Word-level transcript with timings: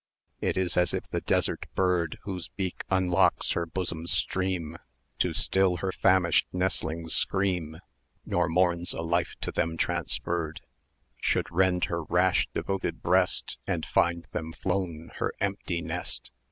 950 0.41 0.49
It 0.49 0.65
is 0.65 0.77
as 0.77 0.93
if 0.95 1.07
the 1.11 1.21
desert 1.21 1.67
bird, 1.75 2.17
Whose 2.23 2.47
beak 2.47 2.83
unlocks 2.89 3.51
her 3.51 3.67
bosom's 3.67 4.11
stream 4.11 4.77
To 5.19 5.31
still 5.31 5.77
her 5.77 5.91
famished 5.91 6.47
nestlings' 6.51 7.13
scream, 7.13 7.77
Nor 8.25 8.49
mourns 8.49 8.93
a 8.93 9.03
life 9.03 9.35
to 9.41 9.51
them 9.51 9.77
transferred, 9.77 10.61
Should 11.17 11.51
rend 11.51 11.83
her 11.85 12.01
rash 12.01 12.47
devoted 12.51 13.03
breast, 13.03 13.59
And 13.67 13.85
find 13.85 14.25
them 14.31 14.53
flown 14.53 15.11
her 15.17 15.33
empty 15.39 15.81
nest. 15.81 16.31